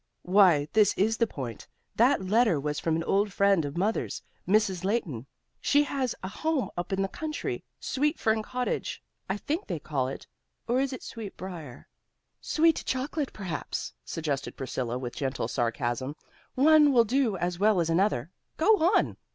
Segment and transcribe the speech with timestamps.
[0.23, 1.67] "Why, this is the point.
[1.95, 4.83] That letter was from an old friend of mother's, Mrs.
[4.83, 5.27] Leighton.
[5.59, 10.07] She has a home up in the country, Sweet Fern Cottage I think they call
[10.07, 10.25] it,
[10.67, 11.87] or is it Sweet Briar"
[12.55, 16.15] "Sweet chocolate, perhaps," suggested Priscilla with gentle sarcasm.
[16.55, 18.31] "One will do as well as another.
[18.57, 19.17] Go on."